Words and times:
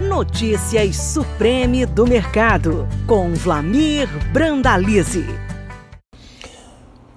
Notícias 0.00 0.96
Supreme 0.96 1.84
do 1.84 2.06
Mercado, 2.06 2.88
com 3.06 3.34
Vlamir 3.34 4.08
Brandalize. 4.32 5.26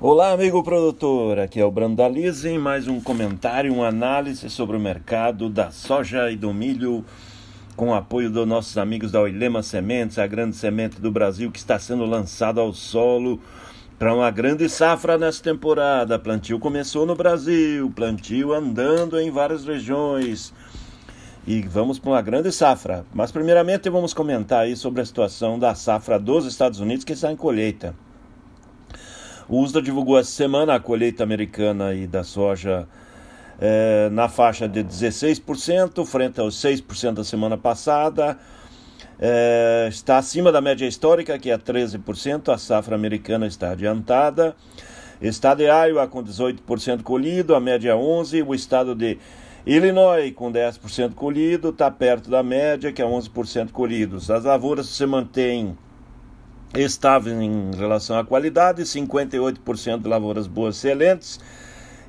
Olá, 0.02 0.34
amigo 0.34 0.62
produtor. 0.62 1.40
Aqui 1.40 1.62
é 1.62 1.66
o 1.66 1.72
Brandalize 1.72 2.46
em 2.46 2.60
mais 2.60 2.86
um 2.86 3.00
comentário, 3.00 3.74
uma 3.74 3.88
análise 3.88 4.50
sobre 4.50 4.76
o 4.76 4.82
mercado 4.82 5.50
da 5.50 5.72
soja 5.72 6.30
e 6.30 6.36
do 6.36 6.54
milho, 6.54 7.06
com 7.74 7.88
o 7.88 7.94
apoio 7.94 8.30
dos 8.30 8.46
nossos 8.46 8.78
amigos 8.78 9.14
da 9.14 9.22
Oilema 9.22 9.64
Sementes, 9.64 10.20
a 10.20 10.28
grande 10.28 10.58
semente 10.58 11.00
do 11.00 11.10
Brasil 11.10 11.50
que 11.50 11.60
está 11.60 11.80
sendo 11.80 12.04
lançada 12.04 12.60
ao 12.60 12.74
solo 12.74 13.40
para 13.98 14.14
uma 14.14 14.30
grande 14.30 14.68
safra 14.68 15.18
nessa 15.18 15.42
temporada. 15.42 16.20
Plantio 16.20 16.60
começou 16.60 17.06
no 17.06 17.16
Brasil, 17.16 17.90
plantio 17.96 18.52
andando 18.52 19.18
em 19.18 19.32
várias 19.32 19.64
regiões 19.64 20.54
e 21.46 21.62
vamos 21.62 22.00
para 22.00 22.12
uma 22.12 22.22
grande 22.22 22.52
safra. 22.52 23.06
Mas 23.14 23.32
primeiramente 23.32 23.90
vamos 23.90 24.14
comentar 24.14 24.62
aí 24.62 24.76
sobre 24.76 25.02
a 25.02 25.06
situação 25.06 25.60
da 25.60 25.76
safra 25.76 26.18
dos 26.20 26.46
Estados 26.46 26.80
Unidos 26.80 27.04
que 27.04 27.14
está 27.14 27.32
em 27.32 27.36
colheita. 27.36 27.96
O 29.48 29.60
USDA 29.62 29.82
divulgou 29.82 30.18
essa 30.18 30.32
semana 30.32 30.76
a 30.76 30.80
colheita 30.80 31.24
americana 31.24 31.94
e 31.94 32.08
da 32.08 32.24
soja 32.24 32.88
é, 33.60 34.10
na 34.10 34.30
faixa 34.30 34.68
de 34.68 34.84
16%, 34.84 36.06
frente 36.06 36.40
aos 36.40 36.56
6% 36.56 37.14
da 37.14 37.24
semana 37.24 37.58
passada. 37.58 38.38
É, 39.20 39.88
está 39.90 40.18
acima 40.18 40.52
da 40.52 40.62
média 40.62 40.88
histórica, 40.88 41.38
que 41.38 41.52
é 41.52 41.58
13%. 41.58 42.54
A 42.54 42.58
safra 42.58 42.96
americana 42.96 43.46
está 43.46 43.72
adiantada. 43.72 44.56
Estado 45.22 45.60
de 45.60 45.66
Iowa 45.66 46.08
com 46.08 46.24
18% 46.24 47.04
colhido, 47.04 47.54
a 47.54 47.60
média 47.60 47.92
é 47.92 47.94
11%. 47.94 48.48
O 48.48 48.56
estado 48.56 48.96
de 48.96 49.18
Illinois 49.66 50.34
com 50.34 50.52
10% 50.52 51.14
colhido, 51.14 51.70
está 51.70 51.90
perto 51.90 52.30
da 52.30 52.44
média, 52.44 52.92
que 52.92 53.02
é 53.02 53.06
11% 53.06 53.72
colhidos. 53.72 54.30
As 54.30 54.44
lavouras 54.44 54.88
se 54.88 55.06
mantêm 55.06 55.78
estáveis 56.76 57.40
em 57.40 57.72
relação 57.74 58.18
à 58.18 58.26
qualidade, 58.26 58.82
58% 58.82 60.02
de 60.02 60.10
lavouras 60.10 60.48
boas 60.48 60.76
excelentes, 60.76 61.40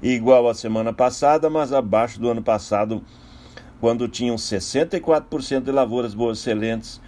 igual 0.03 0.49
à 0.49 0.55
semana 0.55 0.93
passada, 0.93 1.49
mas 1.49 1.73
abaixo 1.73 2.19
do 2.19 2.29
ano 2.29 2.43
passado, 2.43 3.01
quando 3.81 4.09
tinham 4.09 4.35
64% 4.35 5.63
de 5.63 5.71
lavouras 5.71 6.13
boas 6.13 6.39
excelentes. 6.39 7.01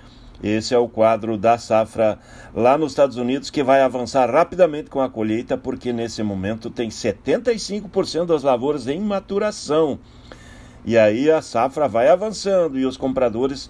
Esse 0.43 0.75
é 0.75 0.79
o 0.79 0.87
quadro 0.87 1.39
da 1.39 1.57
safra 1.57 2.19
lá 2.55 2.77
nos 2.77 2.93
Estados 2.93 3.17
Unidos, 3.17 3.51
que 3.51 3.65
vai 3.65 3.81
avançar 3.81 4.31
rapidamente 4.31 4.91
com 4.91 5.01
a 5.01 5.09
colheita, 5.09 5.57
porque 5.57 5.93
nesse 5.93 6.23
momento 6.23 6.71
tem 6.71 6.91
75% 6.91 8.27
das 8.27 8.43
lavouras 8.43 8.87
em 8.87 9.01
maturação. 9.01 9.99
E 10.87 10.97
aí 10.97 11.29
a 11.29 11.43
safra 11.43 11.89
vai 11.89 12.09
avançando 12.09 12.79
e 12.79 12.87
os 12.87 12.97
compradores 12.97 13.69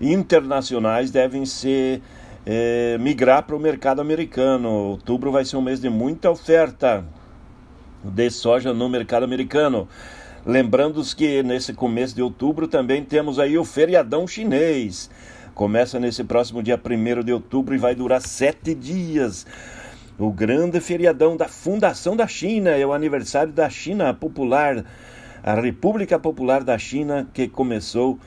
internacionais 0.00 1.10
devem 1.10 1.44
ser 1.44 2.00
é, 2.46 2.96
migrar 3.00 3.42
para 3.42 3.56
o 3.56 3.58
mercado 3.58 4.00
americano. 4.00 4.70
Outubro 4.70 5.32
vai 5.32 5.44
ser 5.44 5.56
um 5.56 5.60
mês 5.60 5.80
de 5.80 5.90
muita 5.90 6.30
oferta 6.30 7.04
de 8.04 8.30
soja 8.30 8.72
no 8.72 8.88
mercado 8.88 9.24
americano. 9.24 9.88
Lembrando 10.46 11.02
que 11.16 11.42
nesse 11.42 11.74
começo 11.74 12.14
de 12.14 12.22
outubro 12.22 12.68
também 12.68 13.04
temos 13.04 13.40
aí 13.40 13.58
o 13.58 13.64
feriadão 13.64 14.24
chinês. 14.28 15.10
Começa 15.52 15.98
nesse 15.98 16.22
próximo 16.22 16.62
dia 16.62 16.80
1 16.80 17.24
de 17.24 17.32
outubro 17.32 17.74
e 17.74 17.78
vai 17.78 17.96
durar 17.96 18.20
sete 18.20 18.72
dias. 18.72 19.44
O 20.16 20.30
grande 20.30 20.78
feriadão 20.80 21.36
da 21.36 21.48
fundação 21.48 22.16
da 22.16 22.28
China 22.28 22.70
é 22.70 22.86
o 22.86 22.92
aniversário 22.92 23.52
da 23.52 23.68
China 23.68 24.14
Popular 24.14 24.84
a 25.46 25.54
República 25.54 26.18
Popular 26.18 26.64
da 26.64 26.76
China, 26.76 27.28
que 27.32 27.46
começou 27.46 28.18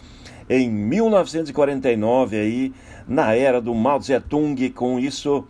em 0.50 0.70
1949, 0.70 2.40
aí, 2.40 2.74
na 3.06 3.36
era 3.36 3.60
do 3.60 3.76
Mao 3.76 4.00
Tse-tung. 4.00 4.70
Com 4.70 4.98
isso, 4.98 5.46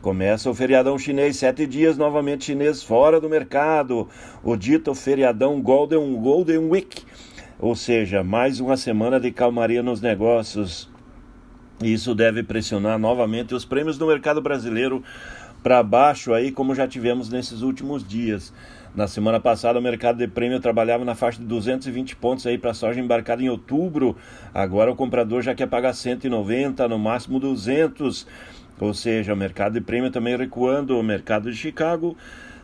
começa 0.00 0.50
o 0.50 0.54
feriadão 0.54 0.98
chinês, 0.98 1.36
sete 1.36 1.64
dias 1.64 1.96
novamente 1.96 2.46
chinês 2.46 2.82
fora 2.82 3.20
do 3.20 3.30
mercado, 3.30 4.08
o 4.42 4.56
dito 4.56 4.92
feriadão 4.96 5.62
Golden, 5.62 6.20
Golden 6.20 6.68
Week, 6.68 7.04
ou 7.60 7.76
seja, 7.76 8.24
mais 8.24 8.58
uma 8.58 8.76
semana 8.76 9.20
de 9.20 9.30
calmaria 9.30 9.80
nos 9.80 10.00
negócios. 10.00 10.90
Isso 11.80 12.16
deve 12.16 12.42
pressionar 12.42 12.98
novamente 12.98 13.54
os 13.54 13.64
prêmios 13.64 13.96
do 13.96 14.08
mercado 14.08 14.42
brasileiro 14.42 15.04
para 15.62 15.82
baixo 15.82 16.34
aí, 16.34 16.50
como 16.50 16.74
já 16.74 16.88
tivemos 16.88 17.28
nesses 17.28 17.62
últimos 17.62 18.06
dias. 18.06 18.52
Na 18.94 19.06
semana 19.06 19.40
passada, 19.40 19.78
o 19.78 19.82
mercado 19.82 20.18
de 20.18 20.28
prêmio 20.28 20.60
trabalhava 20.60 21.04
na 21.04 21.14
faixa 21.14 21.38
de 21.38 21.46
220 21.46 22.14
pontos 22.16 22.46
aí 22.46 22.58
para 22.58 22.74
soja 22.74 23.00
embarcada 23.00 23.42
em 23.42 23.48
outubro. 23.48 24.14
Agora 24.52 24.92
o 24.92 24.96
comprador 24.96 25.40
já 25.40 25.54
quer 25.54 25.66
pagar 25.66 25.94
190, 25.94 26.86
no 26.88 26.98
máximo 26.98 27.40
200. 27.40 28.26
Ou 28.78 28.92
seja, 28.92 29.32
o 29.32 29.36
mercado 29.36 29.74
de 29.74 29.80
prêmio 29.80 30.10
também 30.10 30.36
recuando. 30.36 30.98
O 30.98 31.02
mercado 31.02 31.50
de 31.50 31.56
Chicago 31.56 32.16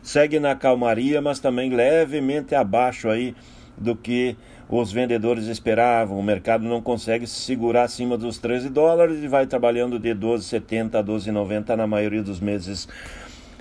segue 0.03 0.39
na 0.39 0.55
calmaria, 0.55 1.19
mas 1.19 1.39
também 1.39 1.71
levemente 1.71 2.53
abaixo 2.53 3.09
aí 3.09 3.33
do 3.79 3.95
que 3.95 4.35
os 4.69 4.91
vendedores 4.91 5.45
esperavam. 5.45 6.19
O 6.19 6.23
mercado 6.23 6.63
não 6.63 6.81
consegue 6.81 7.25
se 7.25 7.41
segurar 7.41 7.83
acima 7.83 8.17
dos 8.17 8.37
13 8.37 8.69
dólares 8.69 9.23
e 9.23 9.27
vai 9.27 9.47
trabalhando 9.47 9.97
de 9.97 10.09
12,70 10.13 10.95
a 10.95 11.03
12,90 11.03 11.75
na 11.75 11.87
maioria 11.87 12.21
dos 12.21 12.39
meses 12.39 12.87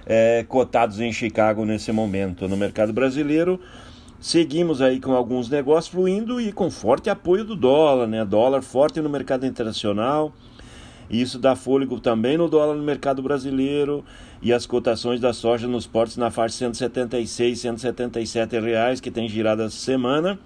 é, 0.05 0.45
cotados 0.49 1.01
em 1.01 1.13
Chicago 1.13 1.65
nesse 1.65 1.93
momento. 1.93 2.49
No 2.49 2.57
mercado 2.57 2.93
brasileiro, 2.93 3.61
seguimos 4.21 4.83
aí 4.83 5.01
com 5.01 5.13
alguns 5.13 5.49
negócios 5.49 5.93
fluindo 5.93 6.41
e 6.41 6.53
com 6.53 6.71
forte 6.71 7.09
apoio 7.09 7.45
do 7.45 7.55
dólar, 7.55 8.07
né? 8.07 8.25
Dólar 8.25 8.63
forte 8.63 9.01
no 9.01 9.09
mercado 9.09 9.47
internacional. 9.47 10.33
Isso 11.11 11.39
dá 11.39 11.57
fôlego 11.57 11.99
também 11.99 12.37
no 12.37 12.49
dólar 12.49 12.75
no 12.75 12.83
mercado 12.83 13.23
brasileiro 13.23 14.05
e 14.43 14.53
as 14.53 14.67
cotações 14.67 15.21
da 15.21 15.33
soja 15.33 15.67
nos 15.67 15.87
portos 15.87 16.17
na 16.17 16.31
faixa 16.31 16.59
176, 16.59 17.61
177 17.61 18.59
reais 18.61 19.01
que 19.01 19.11
tem 19.11 19.29
girado 19.29 19.63
essa 19.63 19.77
semana 19.77 20.39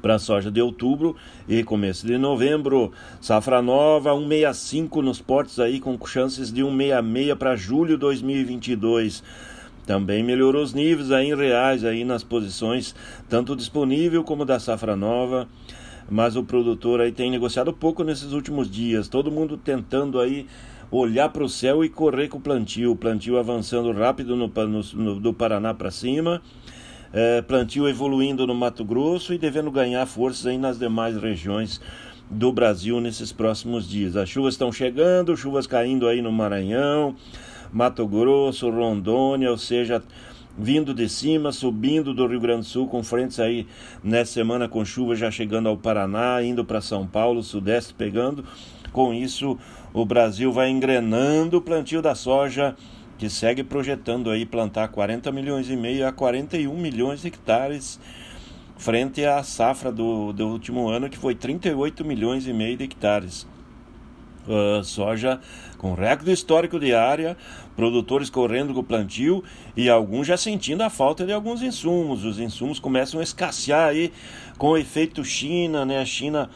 para 0.00 0.14
a 0.14 0.18
soja 0.18 0.50
de 0.50 0.62
outubro 0.62 1.16
e 1.48 1.62
começo 1.62 2.06
de 2.06 2.16
novembro. 2.16 2.92
Safra 3.20 3.60
nova 3.60 4.12
165 4.12 5.02
nos 5.02 5.20
portos 5.20 5.60
aí 5.60 5.80
com 5.80 5.98
chances 6.06 6.52
de 6.52 6.62
166 6.62 7.34
para 7.36 7.56
julho 7.56 7.98
2022. 7.98 9.22
Também 9.84 10.22
melhorou 10.22 10.62
os 10.62 10.72
níveis 10.72 11.12
aí 11.12 11.28
em 11.28 11.36
reais 11.36 11.84
aí 11.84 12.04
nas 12.04 12.24
posições 12.24 12.94
tanto 13.28 13.54
disponível 13.54 14.24
como 14.24 14.44
da 14.44 14.58
safra 14.58 14.96
nova. 14.96 15.46
Mas 16.08 16.36
o 16.36 16.44
produtor 16.44 17.00
aí 17.00 17.10
tem 17.10 17.30
negociado 17.30 17.72
pouco 17.72 18.04
nesses 18.04 18.32
últimos 18.32 18.70
dias. 18.70 19.08
Todo 19.08 19.30
mundo 19.30 19.56
tentando 19.56 20.20
aí 20.20 20.46
olhar 20.90 21.28
para 21.30 21.42
o 21.42 21.48
céu 21.48 21.84
e 21.84 21.88
correr 21.88 22.28
com 22.28 22.38
o 22.38 22.40
plantio. 22.40 22.92
O 22.92 22.96
plantio 22.96 23.38
avançando 23.38 23.90
rápido 23.92 24.36
no, 24.36 24.46
no, 24.46 24.82
no 24.94 25.20
do 25.20 25.34
Paraná 25.34 25.74
para 25.74 25.90
cima 25.90 26.40
é, 27.12 27.40
plantio 27.42 27.88
evoluindo 27.88 28.46
no 28.46 28.54
Mato 28.54 28.84
Grosso 28.84 29.32
e 29.32 29.38
devendo 29.38 29.70
ganhar 29.70 30.04
forças 30.04 30.46
aí 30.46 30.58
nas 30.58 30.78
demais 30.78 31.16
regiões 31.16 31.80
do 32.30 32.52
Brasil 32.52 33.00
nesses 33.00 33.32
próximos 33.32 33.88
dias. 33.88 34.16
As 34.16 34.28
chuvas 34.28 34.54
estão 34.54 34.70
chegando, 34.70 35.36
chuvas 35.36 35.66
caindo 35.66 36.08
aí 36.08 36.20
no 36.20 36.30
Maranhão, 36.30 37.16
Mato 37.72 38.06
Grosso, 38.06 38.68
Rondônia, 38.68 39.50
ou 39.50 39.56
seja, 39.56 40.02
vindo 40.58 40.94
de 40.94 41.08
cima, 41.08 41.52
subindo 41.52 42.14
do 42.14 42.26
Rio 42.26 42.40
Grande 42.40 42.60
do 42.60 42.66
Sul, 42.66 42.86
com 42.86 43.02
frentes 43.02 43.38
aí 43.38 43.66
nessa 44.02 44.32
semana 44.32 44.68
com 44.68 44.84
chuva 44.84 45.14
já 45.14 45.30
chegando 45.30 45.68
ao 45.68 45.76
Paraná, 45.76 46.42
indo 46.42 46.64
para 46.64 46.80
São 46.80 47.06
Paulo, 47.06 47.42
Sudeste 47.42 47.94
pegando. 47.94 48.44
Com 48.92 49.12
isso, 49.12 49.58
o 49.92 50.04
Brasil 50.04 50.52
vai 50.52 50.70
engrenando 50.70 51.58
o 51.58 51.62
plantio 51.62 52.00
da 52.00 52.14
soja 52.14 52.74
que 53.18 53.30
segue 53.30 53.64
projetando 53.64 54.30
aí 54.30 54.44
plantar 54.44 54.88
40 54.88 55.32
milhões 55.32 55.70
e 55.70 55.76
meio 55.76 56.06
a 56.06 56.12
41 56.12 56.74
milhões 56.76 57.22
de 57.22 57.28
hectares, 57.28 57.98
frente 58.76 59.24
à 59.24 59.42
safra 59.42 59.90
do, 59.90 60.32
do 60.32 60.48
último 60.48 60.88
ano, 60.88 61.08
que 61.08 61.16
foi 61.16 61.34
38 61.34 62.04
milhões 62.04 62.46
e 62.46 62.52
meio 62.52 62.76
de 62.76 62.84
hectares. 62.84 63.46
Uh, 64.46 64.84
soja 64.84 65.40
com 65.76 65.94
recorde 65.94 66.30
histórico 66.30 66.78
de 66.78 66.94
área, 66.94 67.36
produtores 67.74 68.30
correndo 68.30 68.72
com 68.72 68.80
o 68.80 68.84
plantio 68.84 69.42
e 69.76 69.90
alguns 69.90 70.26
já 70.26 70.36
sentindo 70.36 70.82
a 70.82 70.90
falta 70.90 71.26
de 71.26 71.32
alguns 71.32 71.62
insumos. 71.62 72.24
Os 72.24 72.38
insumos 72.38 72.78
começam 72.78 73.18
a 73.20 73.22
escassear 73.22 73.88
aí 73.88 74.12
com 74.56 74.68
o 74.68 74.76
efeito 74.76 75.24
China, 75.24 75.84
né? 75.84 75.98
A 76.00 76.04
China 76.04 76.48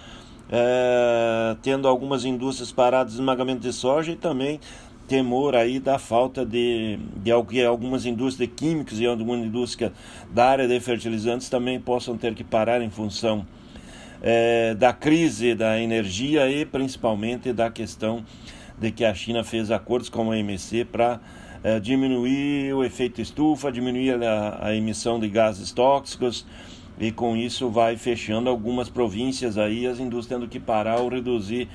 é, 0.50 1.56
tendo 1.62 1.86
algumas 1.86 2.24
indústrias 2.24 2.72
paradas 2.72 3.12
de 3.12 3.20
esmagamento 3.20 3.60
de 3.60 3.72
soja 3.72 4.12
e 4.12 4.16
também 4.16 4.58
temor 5.06 5.56
aí 5.56 5.80
da 5.80 5.98
falta 5.98 6.46
de, 6.46 6.98
de 7.16 7.32
algumas 7.32 8.06
indústrias 8.06 8.50
químicas 8.54 9.00
e 9.00 9.06
alguma 9.06 9.36
indústria 9.36 9.92
da 10.32 10.46
área 10.46 10.68
de 10.68 10.78
fertilizantes 10.78 11.48
também 11.48 11.80
possam 11.80 12.16
ter 12.16 12.32
que 12.34 12.44
parar 12.44 12.80
em 12.80 12.90
função 12.90 13.44
é, 14.22 14.74
da 14.74 14.92
crise 14.92 15.54
da 15.54 15.80
energia 15.80 16.48
e 16.50 16.64
principalmente 16.64 17.52
da 17.52 17.70
questão 17.70 18.24
de 18.78 18.90
que 18.90 19.04
a 19.04 19.14
China 19.14 19.44
fez 19.44 19.70
acordos 19.70 20.08
com 20.08 20.22
a 20.22 20.36
OMC 20.36 20.84
para 20.84 21.20
é, 21.62 21.78
diminuir 21.78 22.72
o 22.74 22.82
efeito 22.82 23.20
estufa, 23.20 23.70
diminuir 23.70 24.22
a, 24.22 24.66
a 24.66 24.74
emissão 24.74 25.20
de 25.20 25.28
gases 25.28 25.72
tóxicos 25.72 26.46
e 26.98 27.10
com 27.10 27.36
isso 27.36 27.70
vai 27.70 27.96
fechando 27.96 28.50
algumas 28.50 28.88
províncias 28.88 29.56
aí, 29.56 29.86
as 29.86 29.98
indústrias 29.98 30.40
tendo 30.40 30.50
que 30.50 30.60
parar 30.60 31.00
ou 31.00 31.08
reduzir 31.08 31.68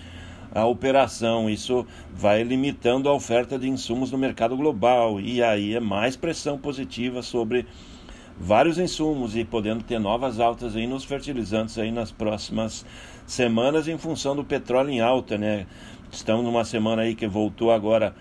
a 0.53 0.65
operação. 0.65 1.49
Isso 1.49 1.85
vai 2.13 2.43
limitando 2.43 3.09
a 3.09 3.13
oferta 3.13 3.57
de 3.57 3.67
insumos 3.67 4.11
no 4.11 4.17
mercado 4.17 4.55
global 4.55 5.19
e 5.19 5.41
aí 5.41 5.75
é 5.75 5.79
mais 5.79 6.15
pressão 6.15 6.57
positiva 6.57 7.21
sobre 7.21 7.65
vários 8.39 8.77
insumos 8.77 9.35
e 9.35 9.43
podendo 9.45 9.83
ter 9.83 9.99
novas 9.99 10.39
altas 10.39 10.75
aí 10.75 10.87
nos 10.87 11.03
fertilizantes 11.03 11.77
aí 11.77 11.91
nas 11.91 12.11
próximas 12.11 12.85
semanas 13.25 13.87
em 13.87 13.97
função 13.97 14.35
do 14.35 14.43
petróleo 14.43 14.89
em 14.89 14.99
alta, 14.99 15.37
né? 15.37 15.65
Estamos 16.11 16.43
numa 16.43 16.63
semana 16.63 17.03
aí 17.03 17.15
que 17.15 17.27
voltou 17.27 17.71
agora 17.71 18.15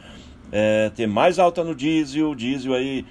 é, 0.50 0.90
ter 0.94 1.06
mais 1.06 1.38
alta 1.38 1.62
no 1.62 1.74
diesel, 1.74 2.34
diesel 2.34 2.74
aí 2.74 3.04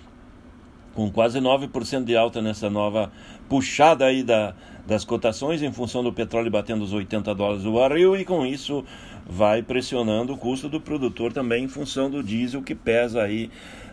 com 0.93 1.09
quase 1.09 1.39
9% 1.39 2.03
de 2.03 2.15
alta 2.15 2.41
nessa 2.41 2.69
nova 2.69 3.11
puxada 3.49 4.05
aí 4.05 4.23
da, 4.23 4.53
das 4.85 5.03
cotações 5.03 5.61
em 5.61 5.71
função 5.71 6.03
do 6.03 6.13
petróleo 6.13 6.51
batendo 6.51 6.83
os 6.83 6.93
80 6.93 7.33
dólares 7.33 7.65
o 7.65 7.73
barril 7.73 8.15
e 8.15 8.23
com 8.23 8.45
isso 8.45 8.83
vai 9.25 9.61
pressionando 9.61 10.33
o 10.33 10.37
custo 10.37 10.67
do 10.67 10.79
produtor 10.79 11.31
também 11.31 11.63
em 11.63 11.67
função 11.67 12.09
do 12.09 12.23
diesel 12.23 12.61
que 12.61 12.75
pesa 12.75 13.23
aí 13.23 13.49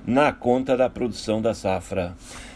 na 0.07 0.33
conta 0.33 0.77
da 0.77 0.89
produção 0.89 1.41
da 1.41 1.55
safra. 1.55 2.15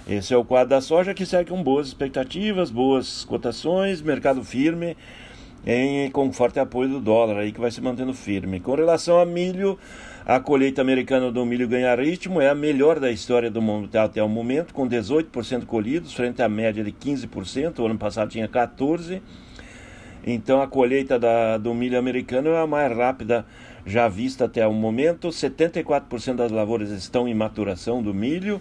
Esse 0.08 0.34
é 0.34 0.36
o 0.36 0.44
quadro 0.44 0.70
da 0.70 0.80
soja 0.80 1.14
que 1.14 1.24
segue 1.24 1.50
com 1.50 1.62
boas 1.62 1.88
expectativas, 1.88 2.70
boas 2.70 3.24
cotações, 3.24 4.02
mercado 4.02 4.44
firme 4.44 4.96
em, 5.66 6.10
com 6.10 6.30
forte 6.32 6.58
apoio 6.58 6.88
do 6.88 7.00
dólar 7.00 7.38
aí 7.38 7.52
que 7.52 7.60
vai 7.60 7.70
se 7.70 7.80
mantendo 7.80 8.12
firme. 8.12 8.60
Com 8.60 8.74
relação 8.74 9.18
a 9.18 9.24
milho, 9.24 9.78
a 10.26 10.38
colheita 10.38 10.82
americana 10.82 11.30
do 11.30 11.44
milho 11.44 11.68
ganha 11.68 11.94
ritmo, 11.94 12.40
é 12.40 12.48
a 12.48 12.54
melhor 12.54 13.00
da 13.00 13.10
história 13.10 13.50
do 13.50 13.62
mundo 13.62 13.94
até 13.96 14.22
o 14.22 14.28
momento, 14.28 14.74
com 14.74 14.88
18% 14.88 15.64
colhidos, 15.64 16.12
frente 16.12 16.42
à 16.42 16.48
média 16.48 16.84
de 16.84 16.92
15%, 16.92 17.78
o 17.78 17.86
ano 17.86 17.98
passado 17.98 18.30
tinha 18.30 18.48
14%. 18.48 19.20
Então 20.26 20.62
a 20.62 20.66
colheita 20.66 21.18
da, 21.18 21.58
do 21.58 21.74
milho 21.74 21.98
americano 21.98 22.50
é 22.50 22.60
a 22.60 22.66
mais 22.66 22.96
rápida 22.96 23.44
já 23.84 24.08
vista 24.08 24.46
até 24.46 24.66
o 24.66 24.72
momento. 24.72 25.28
74% 25.28 26.34
das 26.34 26.50
lavouras 26.50 26.90
estão 26.90 27.28
em 27.28 27.34
maturação 27.34 28.02
do 28.02 28.14
milho, 28.14 28.60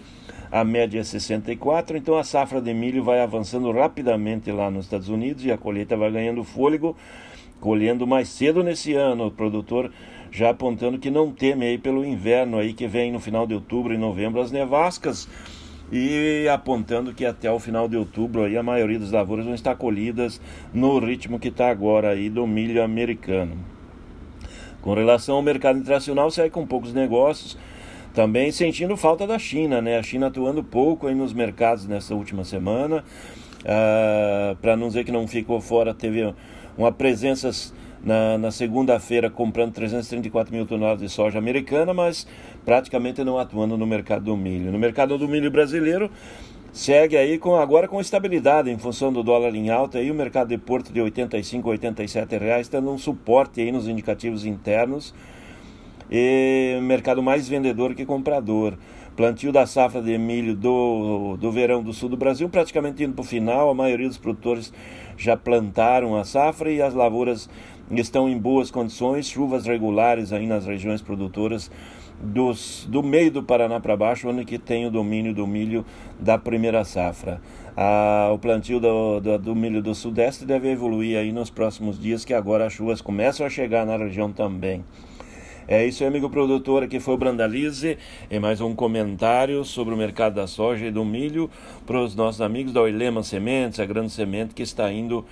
a 0.51 0.63
média 0.63 0.99
é 0.99 1.03
64%. 1.03 1.95
Então 1.95 2.17
a 2.17 2.23
safra 2.23 2.61
de 2.61 2.73
milho 2.73 3.03
vai 3.03 3.21
avançando 3.21 3.71
rapidamente 3.71 4.51
lá 4.51 4.69
nos 4.69 4.85
Estados 4.85 5.07
Unidos 5.07 5.45
e 5.45 5.51
a 5.51 5.57
colheita 5.57 5.95
vai 5.95 6.11
ganhando 6.11 6.43
fôlego, 6.43 6.97
colhendo 7.61 8.05
mais 8.05 8.27
cedo 8.27 8.61
nesse 8.61 8.93
ano. 8.93 9.27
O 9.27 9.31
produtor 9.31 9.89
já 10.31 10.49
apontando 10.49 10.97
que 10.97 11.09
não 11.09 11.31
teme 11.31 11.65
aí 11.65 11.77
pelo 11.77 12.03
inverno 12.03 12.57
aí 12.57 12.73
que 12.73 12.87
vem 12.87 13.11
no 13.11 13.19
final 13.19 13.47
de 13.47 13.53
outubro 13.53 13.93
e 13.93 13.97
novembro 13.97 14.41
as 14.41 14.51
nevascas 14.51 15.29
e 15.91 16.47
apontando 16.47 17.13
que 17.13 17.25
até 17.25 17.51
o 17.51 17.59
final 17.59 17.87
de 17.87 17.95
outubro 17.95 18.43
aí 18.43 18.57
a 18.57 18.63
maioria 18.63 18.99
das 18.99 19.11
lavouras 19.11 19.45
vão 19.45 19.53
estar 19.53 19.75
colhidas 19.75 20.41
no 20.73 20.97
ritmo 20.99 21.39
que 21.39 21.49
está 21.49 21.69
agora 21.69 22.09
aí 22.09 22.29
do 22.29 22.47
milho 22.47 22.83
americano. 22.83 23.57
Com 24.81 24.93
relação 24.93 25.35
ao 25.35 25.41
mercado 25.41 25.79
internacional, 25.79 26.29
sai 26.29 26.49
com 26.49 26.67
poucos 26.67 26.93
negócios, 26.93 27.57
também 28.13 28.51
sentindo 28.51 28.97
falta 28.97 29.25
da 29.25 29.39
China, 29.39 29.81
né? 29.81 29.97
A 29.97 30.03
China 30.03 30.27
atuando 30.27 30.63
pouco 30.63 31.07
aí 31.07 31.15
nos 31.15 31.33
mercados 31.33 31.87
nessa 31.87 32.13
última 32.13 32.43
semana, 32.43 33.03
ah, 33.65 34.55
para 34.61 34.75
não 34.75 34.87
dizer 34.87 35.05
que 35.05 35.11
não 35.11 35.27
ficou 35.27 35.61
fora, 35.61 35.93
teve 35.93 36.33
uma 36.77 36.91
presença 36.91 37.49
na, 38.03 38.37
na 38.37 38.51
segunda-feira 38.51 39.29
comprando 39.29 39.73
334 39.73 40.53
mil 40.53 40.65
toneladas 40.65 41.01
de 41.01 41.09
soja 41.09 41.39
americana, 41.39 41.93
mas 41.93 42.27
praticamente 42.65 43.23
não 43.23 43.39
atuando 43.39 43.77
no 43.77 43.87
mercado 43.87 44.25
do 44.25 44.35
milho. 44.35 44.71
No 44.71 44.77
mercado 44.77 45.17
do 45.17 45.27
milho 45.27 45.49
brasileiro, 45.49 46.11
segue 46.73 47.15
aí 47.15 47.37
com 47.37 47.55
agora 47.55 47.87
com 47.87 48.01
estabilidade 48.01 48.69
em 48.69 48.77
função 48.79 49.13
do 49.13 49.21
dólar 49.21 49.53
em 49.53 49.69
alta 49.69 49.99
aí 49.99 50.09
o 50.09 50.15
mercado 50.15 50.47
de 50.47 50.57
porto 50.57 50.91
de 50.91 50.99
85 50.99 51.69
87 51.69 52.35
reais 52.35 52.67
dando 52.67 52.89
um 52.89 52.97
suporte 52.97 53.61
aí 53.61 53.71
nos 53.71 53.87
indicativos 53.87 54.43
internos 54.43 55.13
e 56.09 56.79
mercado 56.81 57.21
mais 57.21 57.47
vendedor 57.47 57.93
que 57.93 58.07
comprador 58.07 58.75
plantio 59.15 59.51
da 59.51 59.67
safra 59.67 60.01
de 60.01 60.17
milho 60.17 60.55
do, 60.55 61.37
do 61.37 61.51
verão 61.51 61.83
do 61.83 61.93
sul 61.93 62.09
do 62.09 62.17
Brasil 62.17 62.49
praticamente 62.49 63.03
indo 63.03 63.13
para 63.13 63.21
o 63.21 63.25
final 63.25 63.69
a 63.69 63.75
maioria 63.75 64.07
dos 64.07 64.17
produtores 64.17 64.73
já 65.15 65.37
plantaram 65.37 66.17
a 66.17 66.23
safra 66.23 66.71
e 66.71 66.81
as 66.81 66.95
lavouras 66.95 67.47
estão 67.91 68.29
em 68.29 68.37
boas 68.37 68.71
condições, 68.71 69.27
chuvas 69.27 69.65
regulares 69.65 70.31
aí 70.31 70.47
nas 70.47 70.65
regiões 70.65 71.01
produtoras 71.01 71.69
dos, 72.21 72.87
do 72.89 73.03
meio 73.03 73.31
do 73.31 73.43
Paraná 73.43 73.79
para 73.79 73.97
baixo, 73.97 74.29
onde 74.29 74.45
que 74.45 74.57
tem 74.57 74.85
o 74.85 74.91
domínio 74.91 75.33
do 75.33 75.45
milho 75.45 75.85
da 76.19 76.37
primeira 76.37 76.83
safra. 76.83 77.41
Ah, 77.75 78.29
o 78.33 78.37
plantio 78.37 78.79
do, 78.79 79.19
do, 79.19 79.37
do, 79.37 79.55
milho 79.55 79.81
do 79.81 79.93
sudeste 79.93 80.45
deve 80.45 80.71
evoluir 80.71 81.17
aí 81.17 81.31
nos 81.31 81.49
próximos 81.49 81.99
dias, 81.99 82.23
que 82.23 82.33
agora 82.33 82.65
as 82.65 82.73
chuvas 82.73 83.01
começam 83.01 83.45
a 83.45 83.49
chegar 83.49 83.85
na 83.85 83.97
região 83.97 84.31
também. 84.31 84.83
É 85.67 85.85
isso 85.85 86.03
aí, 86.03 86.09
amigo 86.09 86.29
produtor. 86.29 86.83
Aqui 86.83 86.99
foi 86.99 87.13
o 87.13 87.17
Brandalize 87.17 87.97
e 88.29 88.39
mais 88.39 88.59
um 88.59 88.75
comentário 88.75 89.63
sobre 89.63 89.93
o 89.93 89.97
mercado 89.97 90.35
da 90.35 90.45
soja 90.45 90.87
e 90.87 90.91
do 90.91 91.05
milho 91.05 91.49
para 91.85 92.01
os 92.01 92.15
nossos 92.15 92.41
amigos 92.41 92.73
da 92.73 92.81
Oilema 92.81 93.23
Sementes, 93.23 93.79
a 93.79 93.85
grande 93.85 94.11
semente 94.11 94.53
que 94.53 94.61
está 94.61 94.91
indo 94.91 95.25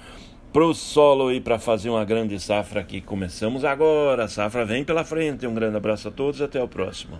para 0.51 0.65
o 0.65 0.73
solo 0.73 1.31
e 1.31 1.39
para 1.39 1.57
fazer 1.57 1.89
uma 1.89 2.03
grande 2.03 2.39
safra 2.39 2.83
que 2.83 3.01
começamos 3.01 3.63
agora. 3.63 4.25
A 4.25 4.27
safra 4.27 4.65
vem 4.65 4.83
pela 4.83 5.03
frente. 5.03 5.47
Um 5.47 5.53
grande 5.53 5.77
abraço 5.77 6.07
a 6.07 6.11
todos 6.11 6.41
até 6.41 6.61
o 6.61 6.67
próximo. 6.67 7.17